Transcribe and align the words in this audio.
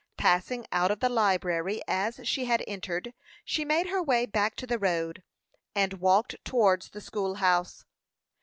Passing 0.17 0.65
out 0.71 0.89
of 0.89 0.99
the 0.99 1.09
library 1.09 1.79
as 1.87 2.21
she 2.23 2.45
had 2.45 2.63
entered, 2.67 3.13
she 3.45 3.63
made 3.63 3.85
her 3.89 4.01
way 4.01 4.25
back 4.25 4.55
to 4.55 4.65
the 4.65 4.79
road, 4.79 5.21
and 5.75 5.93
walked 6.01 6.43
towards 6.43 6.89
the 6.89 7.01
school 7.01 7.35
house. 7.35 7.85